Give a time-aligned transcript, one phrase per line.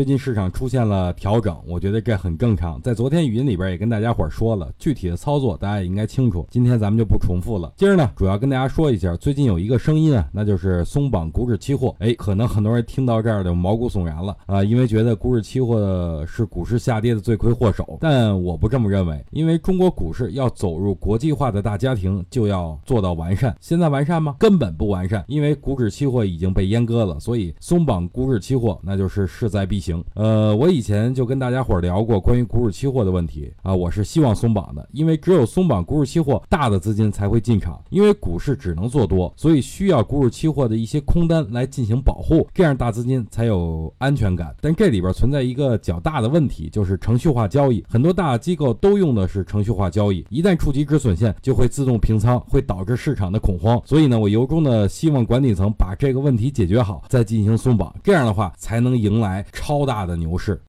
[0.00, 2.80] 最近市场出现了调整，我觉得这很正常。
[2.80, 6.46] 在昨天语音里边也跟大家伙说了，具体的操作大家也应该清楚。
[6.50, 7.70] 今天咱们就不重复了。
[7.76, 11.94] 今儿呢，主要跟大家说一下，最近有一个声音啊，那就是松绑股指期货。
[11.98, 17.98] 哎，可能很多人听到这儿就毛骨悚然了啊，因为觉得股指期货是股市下跌的罪魁祸首。
[18.00, 23.54] 但我不这么认为，因为中国股市要走入国际化的大家庭，就要做到完善。
[23.60, 24.34] 现在完善吗？
[24.38, 29.89] 根本不完善，因为股指期货已经被阉割了，所以松绑股指期货那就是势在必行。
[30.14, 44.54] 呃，我以前就跟大家伙聊过关于股指期货的问题啊，我是希望松绑的，因为只有松绑股指期货，大的资金才会进场，因为股市只能做多，所以需要股指期货的一些空单来进行保护，这样大资金才有安全感。
[44.60, 53.80] 但这里边存在一个较大的问题，就是程序化交易，很多大机构都用的是程序化交易，一旦触及止损线，就会自动平仓，会导致市场的恐慌。
[53.84, 59.79] 所以呢，我由衷的希望管理层把这个问题解决好，再进行松绑，这样的话才能迎来超。
[59.80, 60.58] 超大的牛市。